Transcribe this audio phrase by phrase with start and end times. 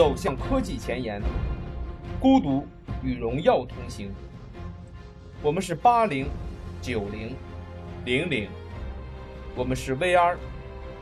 [0.00, 1.20] 走向科技前沿，
[2.18, 2.66] 孤独
[3.04, 4.10] 与荣耀同行。
[5.42, 6.26] 我们是八零、
[6.80, 7.36] 九零、
[8.06, 8.48] 零零，
[9.54, 10.38] 我们是 VR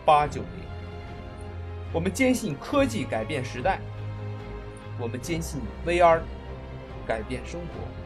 [0.04, 0.50] 八九零。
[1.92, 3.78] 我们坚信科技改变时代，
[4.98, 6.20] 我们坚信 VR
[7.06, 7.97] 改变生活。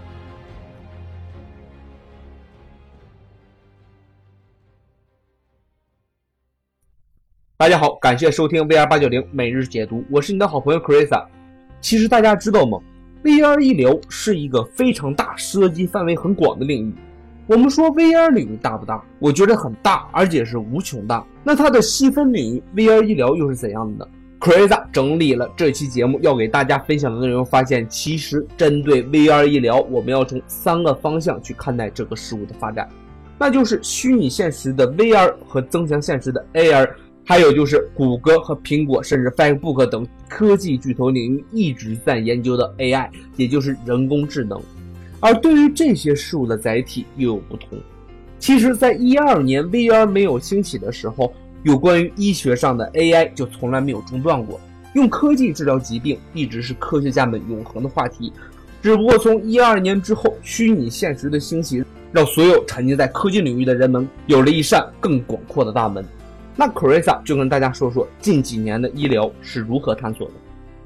[7.62, 11.24] 大家好，感谢收听 VR 八九零每日解读，我是你的好朋友 Chrisa。
[11.80, 12.76] 其实大家知道吗
[13.22, 16.94] ？VR 医疗是一个非常大、涉及范围很广的领域。
[17.46, 19.00] 我们说 VR 领域大不大？
[19.20, 21.24] 我觉得很大，而且是无穷大。
[21.44, 32.88] 那它的细分领域 VR 医疗又是怎样的呢？Chrisa 整理了这期节目要给大家分享的内容，发现其实针对 VR 医疗，我们要从三个方向去看待这个事物的发展，
[33.38, 36.90] 那就是虚拟现实的 VR 和增强现实的 AR。
[37.24, 44.60] 还有就是谷歌和苹果，甚至 Facebook 等科技巨头领域一直在研究的 AI，也就是人工智能。
[45.20, 47.78] 而对于这些事物的载体又有不同。
[48.40, 54.60] 其实，在一二年 VR 没有兴起的时候，有关于医学上的 AI 就从来没有中断过。
[54.94, 58.32] 用科技治疗疾病一直是科学家们永恒的话题。
[58.82, 66.04] 只不过从一二年之后，虚拟现实的兴起，让所有沉浸在科技领域的人们有了一扇更广阔的大门。
[66.54, 70.34] 那 Carissa 就跟大家说说近几年的医疗是如何探索的。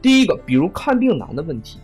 [0.01, 1.79] 第一个，比如看病难的问题，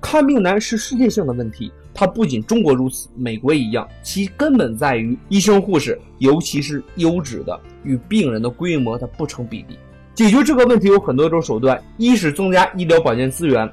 [0.00, 3.88] 看病难是世界性的问题，它不仅中国如此，美国一样。
[4.02, 9.78] 其根本在于医生护士，尤其是优质的，与病人的规模它不成比例。
[10.14, 13.66] 解决这个问题有很多种手段，一是增加医疗保健资源，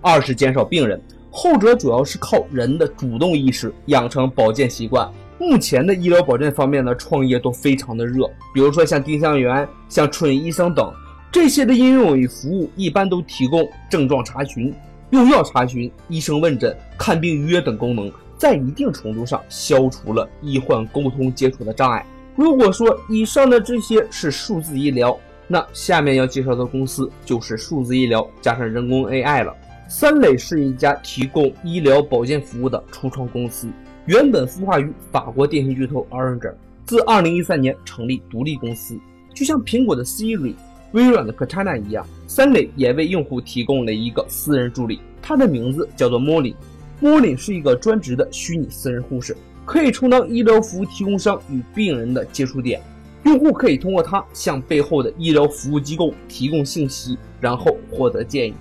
[0.00, 1.00] 二是减少病人。
[1.30, 5.08] 后者主要是靠人的主动意识，养成保健习惯。
[5.38, 10.92] 目前的医疗保健方面的创业都非常的热，比如说像丁香园、像春医生等
[11.32, 14.72] 这些的应用与服务，一般都提供症状查询、
[15.10, 22.06] 用药查询、医生问诊、看病预约等功能，在一定程度上消除了医患沟通接触的障碍。
[22.36, 29.54] 如果说以上的这些是数字医疗，那下面要介绍的公司就是数字医疗加上人工 AI 了。
[29.88, 33.68] 三磊是一家提供医疗保健服务的初创公司。
[34.06, 36.52] 原本孵化于法国电信巨头 Orange，
[36.84, 38.98] 自2013年成立独立公司。
[39.32, 40.54] 就像苹果的 Siri、
[40.92, 46.54] 微软的 Cortana 一样，三磊也为用户提供了一个私人助理，它的名字叫做 Molly。
[47.00, 52.82] Molly 是一个专职的虚拟私人护士，可以充当医疗服务提供商与病人的接触点。
[53.22, 58.54] 用户可以通过它向背后的医疗服务机构提供信息，然后获得建议。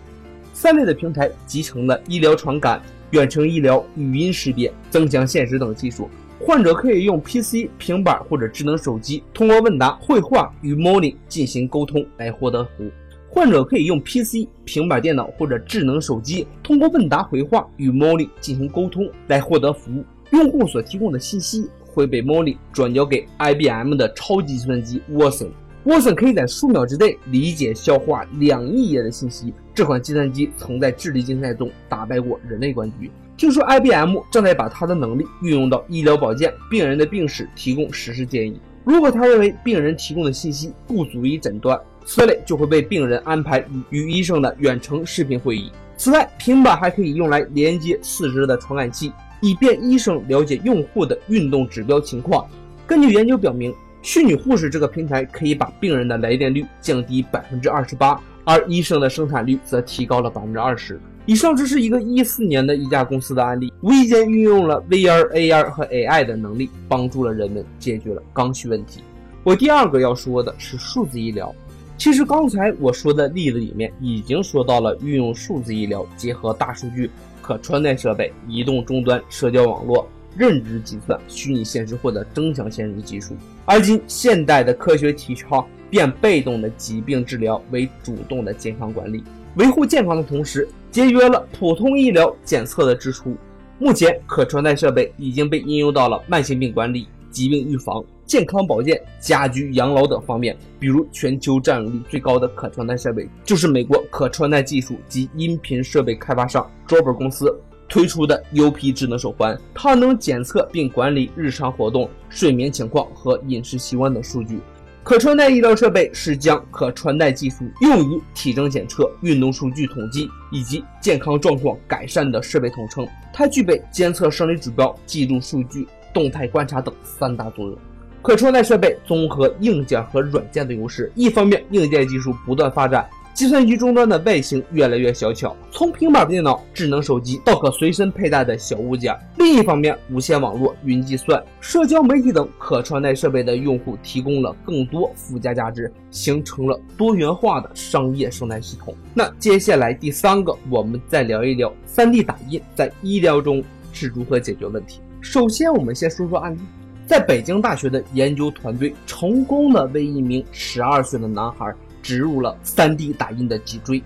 [0.53, 2.81] 三类的平台集成了医疗传感。
[3.13, 6.09] 远程医疗、语音识别、增强现实等技术，
[6.39, 12.89] 患者可以用 PC、平板或者智能手机，通过问答、绘画与 Molly 进行沟通来获得服务。
[13.29, 20.03] 患者可以用 PC、平板电脑或者智能手机，通过问答、绘画与 Molly 进行沟通来获得服务。
[20.31, 25.49] 用户所提供的信息会被 Molly 转交给 IBM 的超级计算机 Watson。
[25.85, 29.53] 沃森可以在数秒之内理解消化两亿页的信息。
[29.75, 33.11] 这款计算机曾在智力竞赛中打败过人类冠军。
[33.35, 38.61] 听说 IBM 正在把它的能力运用到医疗保健，病人的病史提供实时建议。
[38.85, 45.69] 如果他认为病人提供的信息不足以诊断，此类就会被病人安排与医生的远程视频会议。
[45.97, 49.11] 此外，平板还可以用来连接四肢的传感器，
[49.41, 52.47] 以便医生了解用户的运动指标情况。
[52.87, 53.73] 根据研究表明。
[54.03, 60.99] 虚拟护士这个平台可以把病人的来电率降低百分之二十八，而医生的生产率则提高了百分之二十。
[61.25, 69.01] 以上这是一个一四年的一家公司的案例，无意间运用了 VR、AR 和 AI 的能力，帮助了人们解决了刚需问题。
[69.41, 71.55] 我第二个要说的是数字医疗。
[71.97, 77.09] 其实刚才我说的例子里面已经说到了运用数字医疗，结合大数据、
[77.41, 80.05] 可穿戴设备、移动终端、社交网络。
[80.37, 83.35] 认知计算、虚拟现实或者增强现实技术，
[83.65, 89.23] 而今现代的科学提倡变被动的疾病治疗为主动的健康管理，
[89.55, 93.35] 维护健康的同时节约了普通医疗检测的支出。
[93.79, 100.55] 目前，可穿戴设备已经被应用到了慢性病管理、疾病预防、健康保健、家居养老等方面。
[100.79, 107.53] 比如，全球占有率最高的可穿戴设备就是美国可穿戴技术及音频设备开发商 Jabra 公司。
[107.93, 114.59] 推出的 UP 智能手环，它能检测并管理日常活动、睡眠情况和饮食习惯等数据。
[115.03, 123.07] 可穿戴医疗设备是将可穿戴技术用于体征检测、运动数据统计以及健康状况改善的设备统称。
[123.31, 127.77] 它具备监测生理指标、记录数据、动态观察等三大作用。
[128.23, 133.07] 可穿戴设备综合硬件和软件的优势，一方面硬件技术不断发展。
[133.33, 139.17] 计算机终端的外形越来越小巧，从平板电脑、智能手机到可随身佩戴的小物件。
[139.37, 148.95] 另一方面，无线网络、云计算、社交媒体等可穿戴设备的用户提供了更多附加价值，形成了多元化的商业生态系统。
[149.15, 155.01] 那接下来第三个，我们再聊一聊 3D 打印在医疗中是如何解决问题。
[155.21, 156.59] 首先，我们先说说案例。
[157.05, 164.03] 在北京大学的研究团队成功的为一名十二岁的男孩植入了 3D 打印的脊椎，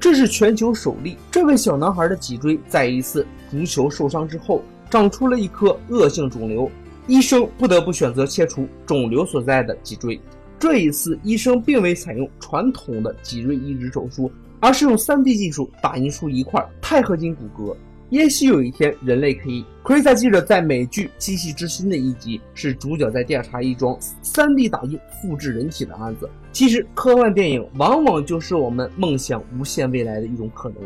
[0.00, 1.18] 这是全球首例。
[1.30, 6.70] 这位小男孩的脊椎在一次足球受伤之后长出了一颗恶性肿瘤，
[7.06, 10.18] 医生不得不选择切除肿瘤所在的脊椎。
[10.58, 14.30] 这一次，医生并未采用传统的脊椎移植手术，
[14.60, 17.74] 而是用 3D 技术打印出一块钛合金骨骼。
[18.10, 19.64] 也许有一天，人类可以。
[19.84, 26.28] 克瑞萨记者在美剧《机器之心》的一集是主角在调查一桩 3D 打印复制人体的案子。
[26.52, 30.78] 其实，科幻电影往往就是我们梦想无限未来的一种可能。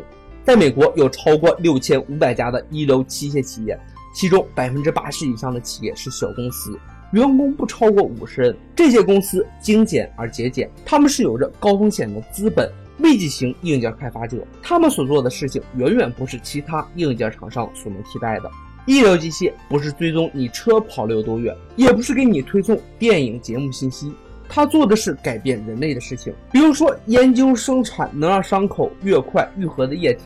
[0.43, 3.79] 在美国，有超过六千五百家的医疗器械企业，
[4.13, 6.77] 其中百分之八十以上的企业是小公司，
[7.11, 8.55] 员工不超过五十人。
[8.75, 12.71] 这些公司精简而节俭，他们是有着高风险的资本。
[12.99, 18.49] 危机型硬件开发者，他们所做的事情远远不是其他硬件厂商所能替代的。
[18.85, 24.13] 医疗机械不是追踪你车跑了有多远，也不是给你推送电影节目信息，
[24.47, 26.33] 他做的是改变人类的事情。
[26.51, 30.21] 比如说，研究生产能让伤口越快愈合的液体，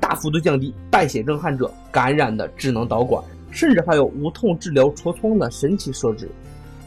[0.00, 6.28] 大幅度降低败血症患者感染的智能导管，甚至还有无痛治疗痤疮的神奇设置。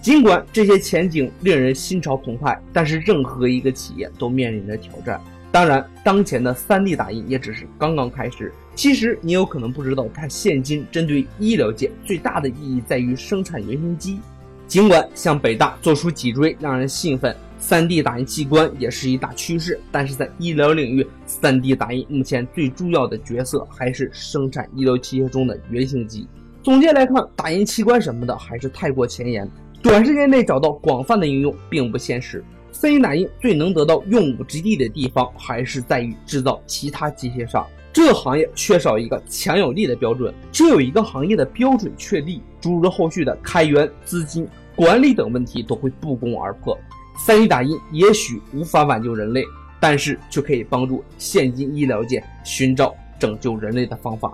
[0.02, 5.20] 尽管这些前景令人心潮澎湃，但是任何一个企业都面临着挑战。
[5.52, 8.54] 当然，当前的 3D 打印也只是刚刚开始。
[8.76, 14.20] 其实你有可能不知道，它现今针对医疗界最大的意义在于生产原型机。
[14.68, 26.28] 尽管向北大做出脊椎让人兴奋，3D 打印器官也是一大趋势，但是在医疗领域，3D 打印目前最重要的角色还是生产医疗器械中的原型机。
[26.62, 29.50] 总结来看，打印器官什么的还是太过前沿。
[29.82, 32.44] 短时间内找到广泛的应用并不现实。
[32.74, 37.66] 3D 打印最能得到用武之地的地方，还是在于制造其他机械上。
[37.98, 46.78] 这个行业缺少一个强有力的标准，只有一个行业的标准确立，诸如后续的开源、资金、管理等问题都会不攻而破。
[47.26, 49.44] 3D 打印也许无法挽救人类，
[49.80, 54.32] 但是却可以帮助现今医疗界寻找拯救人类的方法。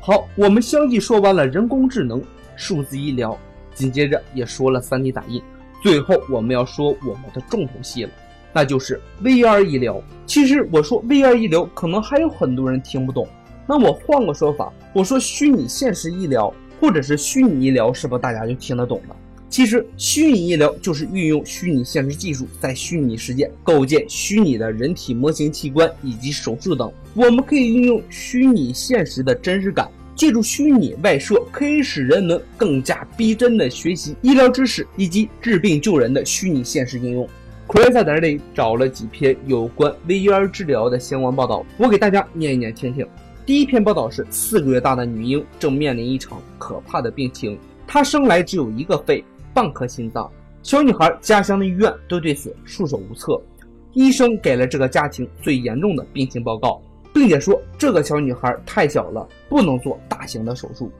[0.00, 2.22] 好，我们相继说完了人工智能、
[2.56, 3.38] 数字医疗。
[3.74, 5.42] 紧接着也说了 3D 打印，
[5.82, 8.10] 最后我们要说我们的重头戏了，
[8.52, 10.02] 那就是 VR 医疗。
[10.26, 13.26] 其实我说 VR 医疗，可能还有很多人听不懂。
[13.66, 19.16] 那我换个说法，我说虚拟现实医疗，或者是虚拟医疗，是不是大家就听得懂了？
[19.48, 26.90] 其实虚拟医疗就是运用虚拟现实技术，在虚拟世界构建虚拟的人体模型器官以及手术等。
[27.14, 29.88] 我们可以运用虚拟现实的真实感。
[30.14, 37.26] 借助虚拟外设，可以使人们更加逼真的学习医疗知识以及治病救人的虚拟现实应用。
[37.72, 43.08] 奎在这里找了几篇有关 VR 治疗的相关报道，我给大家念一念听听。
[43.46, 49.24] 第一篇报道是四个月大的女婴正面临一场可怕的病情，她生来只有一个肺、
[49.54, 50.30] 半颗心脏。
[50.62, 53.40] 小女孩家乡的医院都对此束手无策，
[53.94, 56.78] 医生给了这个家庭最严重的病情报告。
[57.14, 60.92] 并且说这个小女孩太小了，不能做大型的手术。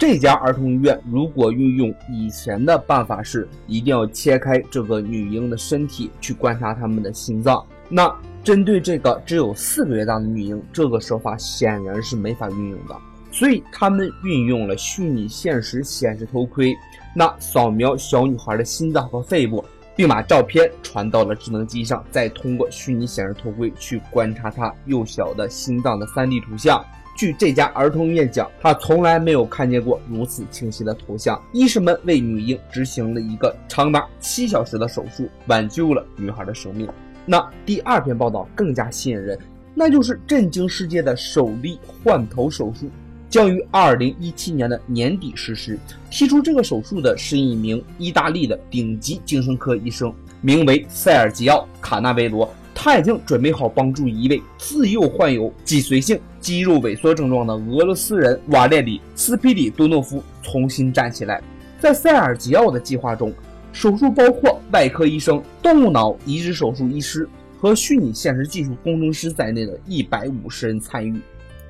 [0.00, 7.62] 这家儿童医院如果运用以前的办法，是一定要切开这个女婴的身体去观察他们的心脏。
[7.90, 8.10] 那
[8.42, 12.96] 针对这个只有四个月大的女婴，这个手法显然是没法运用的。
[13.30, 16.74] 所以他们运用了虚拟现实显示头盔，
[17.14, 19.62] 那扫描小女孩的心脏和肺部。
[19.96, 26.82] 并把照片传到了智能机上，再通过虚拟显示头盔去观察她幼小的心脏的 3D 图像。
[27.20, 31.38] 据这家儿童医院讲，他从来没有看见过如此清晰的图像。
[31.52, 36.88] 医生们为女婴执行了一个长达七小时的手术，挽救了女孩的生命。
[37.26, 39.38] 那第二篇报道更加吸引人，
[39.74, 42.88] 那就是震惊世界的首例换头手术。
[43.28, 45.78] 将于二零一七年的年底实施。
[46.10, 50.10] 提出这个手术的是一名意大利的顶级精神科医生，
[50.40, 52.50] 名为塞尔吉奥·卡纳维罗。
[52.82, 61.42] 他已经准备好帮助一位自幼患有脊髓性肌肉萎缩症状的俄罗斯人瓦列里·斯皮里多诺夫重新站起来。
[61.78, 63.30] 在塞尔吉奥的计划中，
[63.70, 71.20] 手术包括外科医生、动物脑移植手术医师和虚拟现实技术工程师在内的一百五十人参与。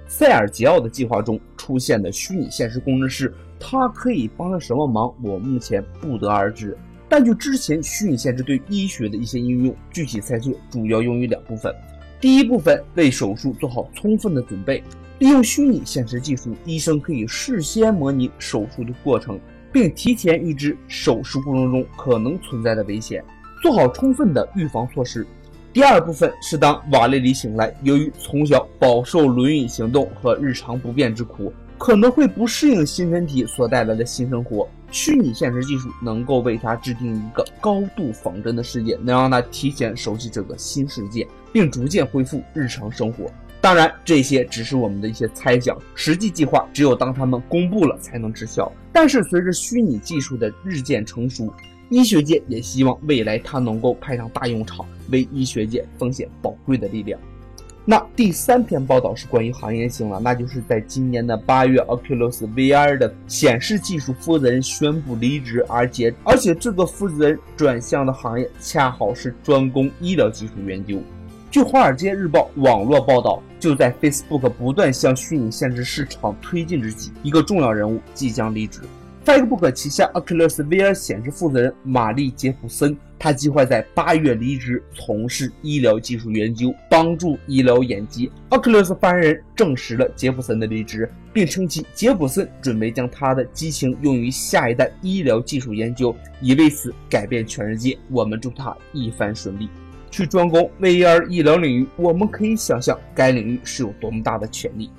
[0.06, 5.12] 塞尔吉奥的计划中出现的虚拟现实工程师，他可以帮上什么忙？
[5.24, 6.78] 我目前不得而知。
[7.10, 11.74] 但就之前虚拟现实对医学的一些应用，具体猜测主要用于两部分：
[12.20, 14.80] 第一部分为手术做好充分的准备，
[15.18, 19.40] 利用虚拟现实技术，医生可以事先模拟手术的过程，
[19.72, 23.24] 并提前预知手术过程中可能存在的危险，
[23.60, 25.26] 做好充分的预防措施。
[25.72, 34.68] 第二部分是当瓦列里醒来，由于从小饱受轮椅行动和日常不便之苦，可能会不适应新身体所带来的新生活。
[34.90, 43.30] 虚拟现实技术能够为他制定一个高度仿真的世界，能让他提前熟悉这个新世界，并逐渐恢复日常生活。
[43.60, 48.72] 当然，这些只是我们的一些猜想，实际计划只有当他们公布了才能知晓。
[48.92, 51.52] 但是，随着虚拟技术的日渐成熟，
[51.90, 57.20] 医学界也希望未来它能够派上大用场，为医学界奉献宝贵的力量。
[57.90, 71.02] 那第三篇报道是关于行业性了，那就是在今年的八月，Oculus VR 的显示技术负责人宣布离职，而且而且这个负责人转向的行业恰好是专攻医疗技术研究。
[71.50, 78.82] 据《华尔街日报》网络报道，就在 Facebook 不断向虚拟现实市场推进之际，一个重要人物即将离职。
[79.24, 88.32] Facebook 旗下 Oculus VR 显示负责人玛丽·杰普森，他计划在八月离职，从事医疗技术研究，帮助医疗眼疾。
[88.48, 97.98] Oculus 发言人证实了杰普森的离职，并称其杰普森准备将他的激情用于下一代医疗技术研究，以为此改变全世界。
[98.10, 99.68] 我们祝他一帆顺利。
[100.10, 104.90] 去专攻 VR 医疗领域，我们可以想象该领域是有多么大的潜力。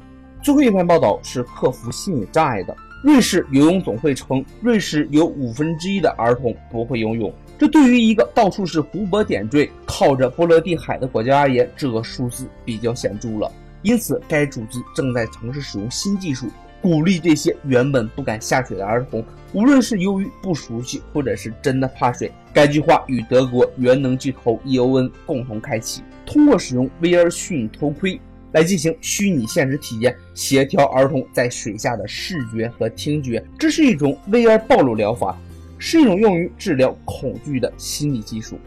[0.43, 2.73] 最后一篇报道是克服心理障碍的。
[3.03, 7.33] 瑞士游泳总会称，瑞士有五分之一的儿童不会游泳。
[7.57, 13.51] 这对于一个到处是湖泊点缀、靠着波罗的海的国家而言，这个数字比较显著了。
[13.81, 16.47] 因此，该组织正在尝试使用新技术，
[16.79, 22.31] 鼓励这些原本不敢下水的儿童，无论是由于不熟悉，或者是真的怕水。
[22.53, 28.19] 该计划与德国原能巨头 EON 共同开启，通过使用威尔逊头盔。
[28.51, 33.43] 来进行虚拟现实体验，协调儿童在水下的视觉和听觉。
[33.57, 35.37] 这是一种 VR 暴露疗法，
[35.77, 38.57] 是一种用于治疗恐惧的心理技术。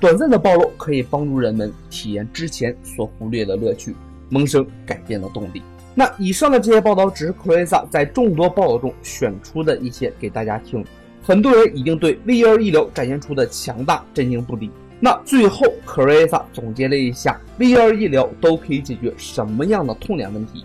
[0.00, 3.94] 短暂的暴露可以帮助人们体验之前所忽略的乐趣，
[4.28, 5.62] 萌生改变的动力。
[5.94, 10.84] 那以上的这些报道只是 Crisa 在众多报道中选出的一些给大家听。
[11.22, 14.70] 很多人已经对 VR 医疗展现出的强大震惊不已。
[15.04, 20.64] 那最后 c r i s a 总结了一下，VR 医疗都可以解决什么样的痛点问题？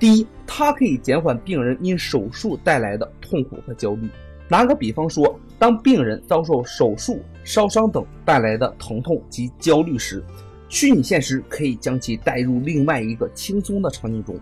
[0.00, 4.08] 第一，它可以减缓病人因手术带来的痛苦和焦虑。
[4.48, 10.24] 拿个比方说，当病人遭受手术、烧伤等带来的疼痛及焦虑时，
[10.68, 14.34] 虚拟现实可以将其带入另外一个轻松的场景中，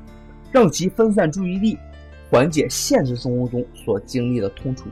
[0.51, 1.77] 让其分散注意力，
[2.31, 4.85] 缓解现实生活中所经历的痛楚。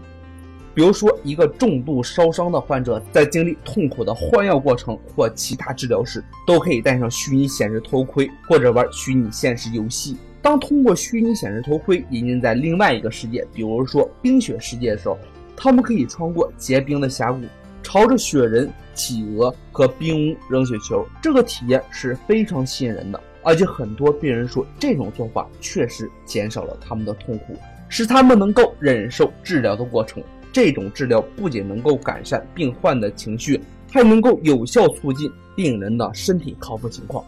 [0.79, 10.17] 比如说，一个重度烧伤的患者在经历痛苦的换药过程或其他治疗时，都可以戴上虚拟显示头盔或者玩虚拟现实游戏。
[10.41, 15.19] 当通过虚拟显示头盔引进在另外一个世界，比如说冰雪世界的时候，
[15.57, 17.41] 他们可以穿过结冰的峡谷，
[17.83, 21.05] 朝着雪人、企鹅和冰屋扔雪球。
[21.21, 27.57] 这个体验是非常吸引人的，而且很多病人说，这种做法确实减少了他们的痛苦，
[27.89, 30.23] 使他们能够忍受治疗的过程。
[30.53, 37.25] 这种治疗不仅能够改善病患的情绪，还能够有效促进病人的身体康复情况。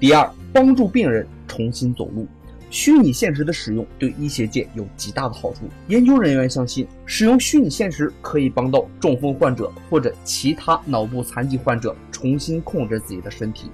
[0.00, 2.26] 第二，帮助病人重新走路。
[2.70, 5.60] 虚拟现实的使用对医学界有极大的好处。
[5.86, 13.70] 研究人员相信，使用虚拟现实可以帮到中风患者或者其他脑部残疾患者重新控制自己的身体。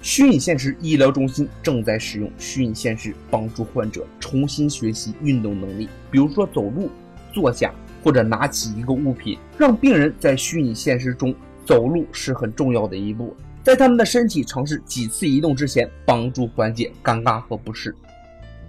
[0.00, 6.88] 虚拟现实医疗中心正在使用虚拟现实帮助患者重新学习运动能力，比如说走路、
[7.34, 7.74] 坐下。
[8.02, 13.36] 或者拿起一个物品，让病人在虚拟现实中走路是很重要的一步。
[13.62, 17.94] 在他们的身体尝试几次移动之前，帮助缓解尴尬和不适。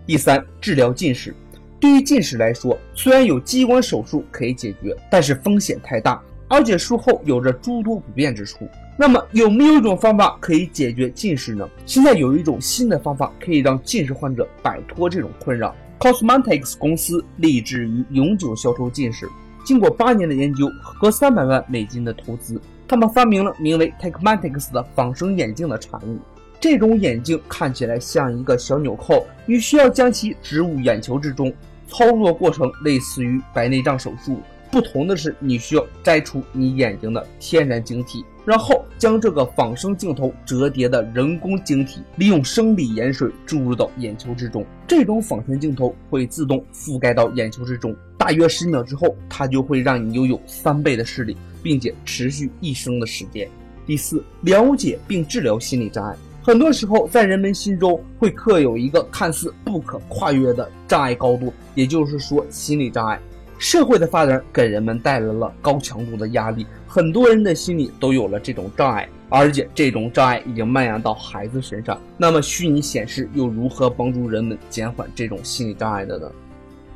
[0.05, 1.33] 第三，治疗近视。
[1.79, 8.67] 对于近视来说，虽然有激光手术可以解决，但是风险太大，而且术后有着诸多不便之处。
[8.97, 11.65] 那么，有没有一种方法可以解决近视呢？
[11.85, 15.73] 现在有一种新的方法可以让近视患者摆脱这种困扰。
[15.99, 19.29] Cosmetics 公司立志于永久消除近视。
[19.65, 26.17] 经过八年的研究和三百万美金的投资，他们发明了名为 t e c h m a t i c s 的仿生眼镜的产物。
[26.57, 31.53] 这种眼镜看起来像一个小纽扣，你需要将其植入眼球之中。
[31.89, 34.39] 操作过程类似于白内障手术，
[34.71, 38.23] 不同的是，你需要摘除你眼睛的天然晶体。
[38.49, 44.65] 然后将这个仿生镜头折叠的人工晶体，利用生理盐水注入到眼球之中。
[44.87, 53.47] 这种仿生镜头会自动覆盖到眼球之中，大约十秒之后，它就会让你拥有三倍的视力，并且持续一生的时间。
[53.85, 56.17] 第四，了解并治疗心理障碍。
[56.41, 63.19] 很多时候，在人们心中会刻有一个看似不可跨越的障碍高度，也就是说心理障碍。
[63.59, 71.99] 社会的发展给人们带来了高强度的压力，很多人的心里都有了这种障碍，而且这种障碍已经蔓延到孩子身上。
[72.17, 76.31] 那么，虚拟显示又如何帮助人们减缓这种心理障碍的呢？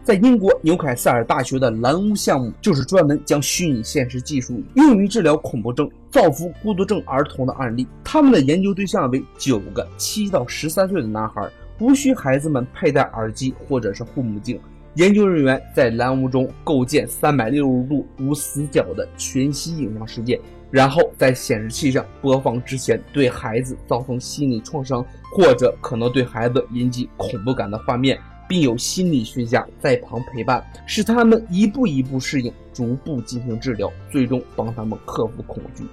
[0.06, 7.86] 在英国纽凯塞尔大学的蓝屋项目，就是专门将虚拟现实技术用于治疗恐怖症、造福孤独症儿童的案例。
[8.06, 11.46] 他们的研究对象为九个七到十三岁的男孩，
[11.80, 14.58] 无需孩子们佩戴耳机或者是护目镜。
[14.96, 28.20] 研究人员在蓝屋中构建三百六十度无死角的全息影像世界，然后在显示器上播放之前对孩子造成心理创伤或者可能对孩子引起恐怖感的画面。
[28.46, 35.86] 并有心理学家在旁陪伴，使他们一步一步适应，逐步进行治疗，最终帮他们克服恐惧。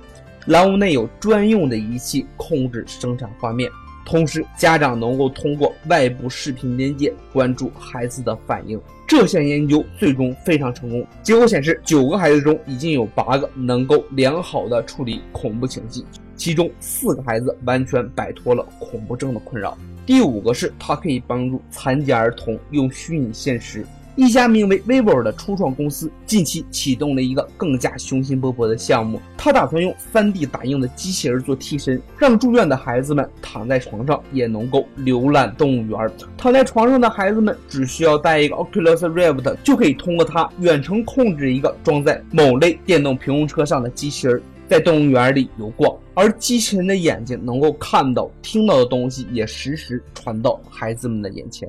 [0.46, 3.70] 蓝屋内有专用的仪器控制生产画面，
[4.10, 8.78] 同时家长能够通过外部视频连接关注孩子的反应。
[9.06, 16.02] 这项研究最终非常成功，结果显示，九个孩子中已经有八个能够良好的处理恐怖情绪，
[16.34, 19.78] 其中四个孩子完全摆脱了恐怖症的困扰。
[20.04, 23.86] 第五个是，它可以帮助残疾儿童用虚拟现实。
[24.16, 36.10] 一家名为 Vivo 的初创公司近期启动了一个更加雄心勃勃的项目，他打算用 3D 打印的机器人做替身，让住院的孩子们躺在床上也能够浏览动物园。
[36.36, 44.42] 躺在床上的孩子们只需要带一个 Oculus Rift，就可以通过它远程控制一个装在某类电动平衡车上的机器人。
[44.68, 51.68] 在动物园里游逛，而机器人的眼睛能够看到、听到的东西也实时传到孩子们的眼前。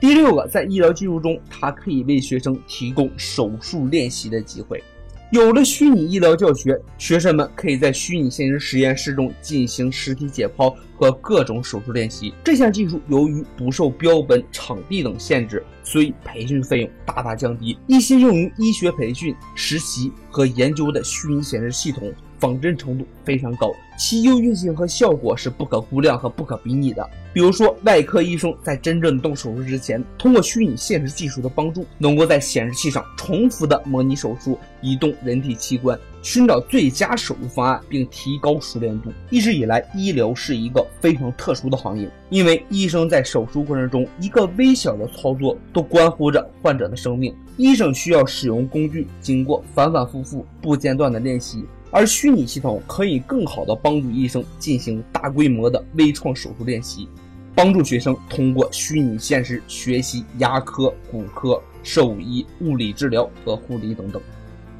[0.00, 4.82] 第六个，在医疗技术中，它可以为学生提供手术练习的机会。
[5.30, 12.32] 有了虚拟医疗教学，学生们可以在虚拟现实实验室中进行实体解剖和各种手术练习。
[12.42, 17.78] 这项技术由于不受标本、场地等限制，所以培训费用大大降低。
[17.86, 22.10] 一些用于医学培训、实习和研究的虚拟显示系统。
[22.40, 27.08] 仿真程度非常高，其优越性和效果是不可估量和不可比拟的。
[27.32, 39.12] 比如说，外科医生在真正动手术之前，通过虚拟现实技术的帮助，能够在显示器上重复的模拟手术、移动人体器官，寻找最佳手术方案，并提高熟练度。
[39.28, 51.64] 一直以来，医疗是一个非常特殊的行业，因为医生在手术过程中一个微小的操作都关乎着患者的生命，医生需要使用工具，经过反反复复、不间断的练习。
[51.90, 57.08] 而虚拟系统可以更好地帮助医生进行大规模的微创手术练习，
[57.54, 64.22] 帮助学生通过虚拟现实学习牙科、骨科、兽医、物理治疗和护理等等。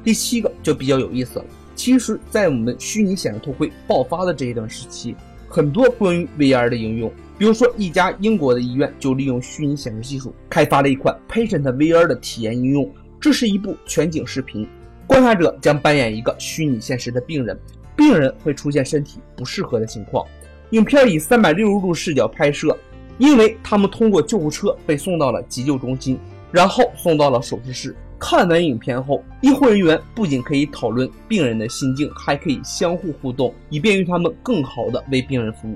[0.03, 1.45] 第七个就比较有意思了。
[1.75, 5.15] 其实，在我们虚拟显示头盔爆发的这一段时期，
[5.49, 12.89] 很多关于 VR 的应用，比如说一家英国的医院就利用虚拟显示技术开发了一款 Patient VR 的体验应用。
[13.19, 14.67] 这是一部全景视频。
[15.07, 17.57] 观察者将扮演一个虚拟现实的病人，
[17.95, 20.25] 病人会出现身体不适合的情况。
[20.71, 22.77] 影片以三百六十度视角拍摄，
[23.17, 26.17] 因为他们通过救护车被送到了急救中心，
[26.51, 27.95] 然后送到了手术室。
[28.17, 35.75] 看完影片后，医护人员不仅可以讨论病人的心境，还可以相互互动，以便于他们更好地为病人服务。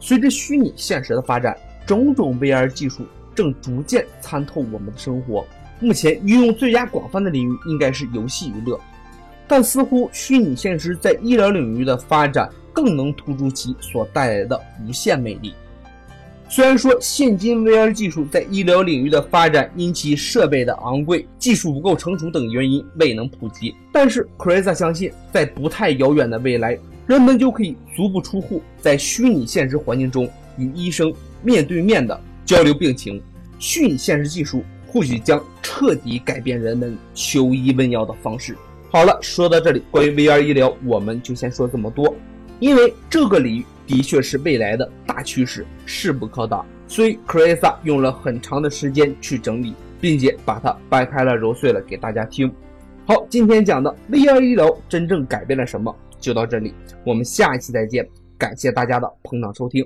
[0.00, 1.56] 随着虚拟现实的发展，
[1.86, 5.46] 种种 VR 技术正逐渐参透我们的生活。
[5.84, 8.80] 目前运用最佳广泛的领域应该是游戏娱乐，
[9.46, 15.52] 但似乎虚拟现实在医疗领域的发展更能突出其所带来的无限魅力。
[16.48, 33.22] 虽然说现今 VR 技术在医疗领域的发展因其设备的昂贵、技术不够成熟等原因未能普及，但是 Crisa 相信，在不太遥远的未来，人们就可以足不出户，在虚拟现实环境中与医生面对面的交流病情。
[33.58, 34.64] 虚拟现实技术。
[34.94, 38.56] 或许将彻底改变人们求医问药的方式。
[38.92, 42.14] 好了，说到这里，关于 VR 医疗，我们就先说这么多。
[42.60, 52.48] 因为这个领域的确是未来的大趋势，势不可挡，所以 Krisa 用了很长的时间去整理，并且把它掰开了揉碎了给大家听。
[53.04, 56.72] 好，今天讲的 VR 医疗真正改变了什么，就到这里，
[57.04, 58.08] 我们下一期再见。
[58.38, 59.84] 感谢大家的捧场收听。